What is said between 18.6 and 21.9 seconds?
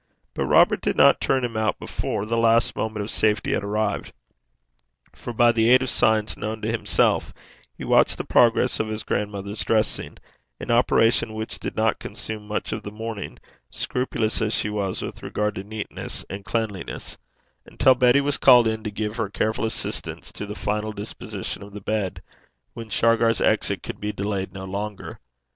in to give her careful assistance to the final disposition of the